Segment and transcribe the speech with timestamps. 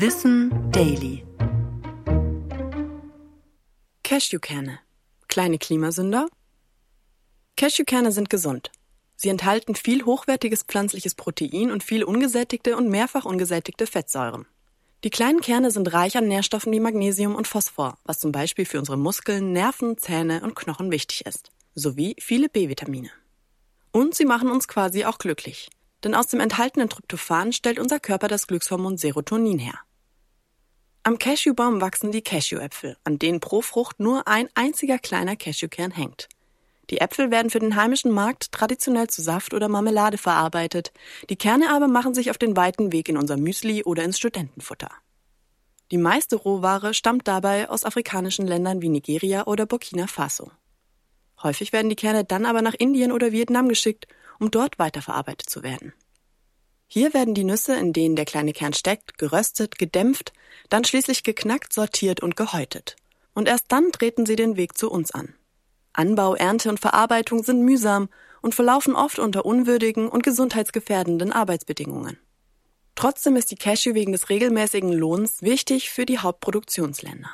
[0.00, 1.24] Wissen Daily.
[4.04, 4.78] Cashewkerne.
[5.26, 6.28] Kleine Klimasünder?
[7.56, 8.70] Cashewkerne sind gesund.
[9.16, 14.46] Sie enthalten viel hochwertiges pflanzliches Protein und viel ungesättigte und mehrfach ungesättigte Fettsäuren.
[15.02, 18.78] Die kleinen Kerne sind reich an Nährstoffen wie Magnesium und Phosphor, was zum Beispiel für
[18.78, 23.10] unsere Muskeln, Nerven, Zähne und Knochen wichtig ist, sowie viele B-Vitamine.
[23.90, 25.70] Und sie machen uns quasi auch glücklich,
[26.04, 29.80] denn aus dem enthaltenen Tryptophan stellt unser Körper das Glückshormon Serotonin her.
[31.08, 36.28] Am Cashewbaum wachsen die Cashewäpfel, an denen pro Frucht nur ein einziger kleiner Cashewkern hängt.
[36.90, 40.92] Die Äpfel werden für den heimischen Markt traditionell zu Saft oder Marmelade verarbeitet,
[41.30, 44.90] die Kerne aber machen sich auf den weiten Weg in unser Müsli oder ins Studentenfutter.
[45.92, 50.50] Die meiste Rohware stammt dabei aus afrikanischen Ländern wie Nigeria oder Burkina Faso.
[51.42, 55.62] Häufig werden die Kerne dann aber nach Indien oder Vietnam geschickt, um dort weiterverarbeitet zu
[55.62, 55.94] werden.
[56.90, 60.32] Hier werden die Nüsse, in denen der kleine Kern steckt, geröstet, gedämpft,
[60.70, 62.96] dann schließlich geknackt, sortiert und gehäutet.
[63.34, 65.34] Und erst dann treten sie den Weg zu uns an.
[65.92, 68.08] Anbau, Ernte und Verarbeitung sind mühsam
[68.40, 72.18] und verlaufen oft unter unwürdigen und gesundheitsgefährdenden Arbeitsbedingungen.
[72.94, 77.30] Trotzdem ist die Cashew wegen des regelmäßigen Lohns wichtig für die Hauptproduktionsländer.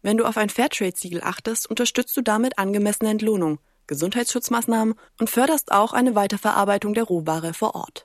[0.00, 5.92] Wenn du auf ein Fairtrade-Siegel achtest, unterstützt du damit angemessene Entlohnung, Gesundheitsschutzmaßnahmen und förderst auch
[5.92, 8.04] eine Weiterverarbeitung der Rohware vor Ort.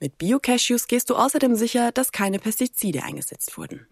[0.00, 3.88] Mit Bio-Cashews gehst du außerdem sicher, dass keine Pestizide eingesetzt wurden.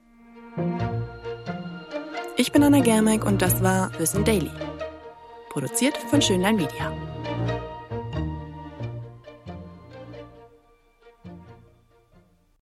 [2.36, 4.50] Ich bin Anna Germeck und das war Wissen Daily.
[5.48, 7.15] Produziert von Schönlein Media.